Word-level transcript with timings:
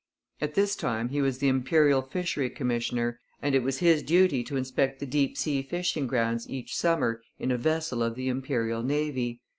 At 0.41 0.55
this 0.55 0.75
time 0.75 1.09
he 1.09 1.21
was 1.21 1.37
the 1.37 1.47
Imperial 1.47 2.01
fishery 2.01 2.49
commissioner, 2.49 3.19
and 3.39 3.53
it 3.53 3.61
was 3.61 3.77
his 3.77 4.01
duty 4.01 4.43
to 4.45 4.57
inspect 4.57 4.99
the 4.99 5.05
deep 5.05 5.37
sea 5.37 5.61
fishing 5.61 6.07
grounds 6.07 6.49
each 6.49 6.75
summer 6.75 7.21
in 7.37 7.51
a 7.51 7.57
vessel 7.59 8.01
of 8.01 8.15
the 8.15 8.27
Imperial 8.27 8.81
Navy. 8.81 9.41